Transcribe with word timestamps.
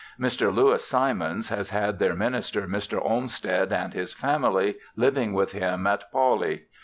Mr. 0.19 0.51
Lewis 0.51 0.83
Simons 0.83 1.49
has 1.49 1.69
had 1.69 1.99
their 1.99 2.15
minister 2.15 2.63
Mr. 2.67 2.99
Olmsted 3.05 3.71
and 3.71 3.93
his 3.93 4.13
family 4.13 4.77
living 4.95 5.31
with 5.31 5.51
him 5.51 5.85
at 5.85 6.11
Pawley. 6.11 6.63